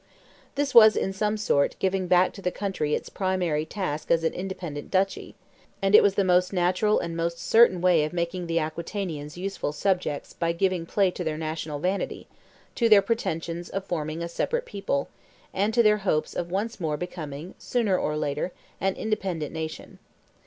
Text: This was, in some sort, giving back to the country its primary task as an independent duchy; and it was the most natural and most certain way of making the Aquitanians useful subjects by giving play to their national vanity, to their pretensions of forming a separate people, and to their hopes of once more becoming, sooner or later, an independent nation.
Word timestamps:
This 0.55 0.73
was, 0.73 0.95
in 0.95 1.13
some 1.13 1.37
sort, 1.37 1.75
giving 1.77 2.07
back 2.07 2.33
to 2.33 2.41
the 2.41 2.49
country 2.49 2.95
its 2.95 3.07
primary 3.07 3.67
task 3.67 4.09
as 4.09 4.23
an 4.23 4.33
independent 4.33 4.89
duchy; 4.89 5.35
and 5.79 5.93
it 5.93 6.01
was 6.01 6.15
the 6.15 6.23
most 6.23 6.51
natural 6.51 6.99
and 6.99 7.15
most 7.15 7.37
certain 7.37 7.81
way 7.81 8.03
of 8.03 8.11
making 8.11 8.47
the 8.47 8.57
Aquitanians 8.57 9.37
useful 9.37 9.71
subjects 9.71 10.33
by 10.33 10.53
giving 10.53 10.87
play 10.87 11.11
to 11.11 11.23
their 11.23 11.37
national 11.37 11.77
vanity, 11.77 12.27
to 12.73 12.89
their 12.89 13.03
pretensions 13.03 13.69
of 13.69 13.85
forming 13.85 14.23
a 14.23 14.27
separate 14.27 14.65
people, 14.65 15.07
and 15.53 15.71
to 15.75 15.83
their 15.83 15.97
hopes 15.99 16.33
of 16.35 16.49
once 16.49 16.79
more 16.79 16.97
becoming, 16.97 17.53
sooner 17.59 17.95
or 17.95 18.17
later, 18.17 18.51
an 18.79 18.95
independent 18.95 19.53
nation. 19.53 19.99